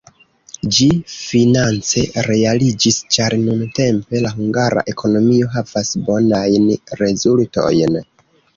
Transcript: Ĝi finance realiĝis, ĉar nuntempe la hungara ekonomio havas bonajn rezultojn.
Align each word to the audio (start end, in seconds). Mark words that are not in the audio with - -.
Ĝi 0.77 0.85
finance 1.15 2.03
realiĝis, 2.27 2.97
ĉar 3.17 3.35
nuntempe 3.43 4.23
la 4.25 4.33
hungara 4.39 4.85
ekonomio 4.95 5.53
havas 5.59 5.95
bonajn 6.11 6.69
rezultojn. 7.07 8.03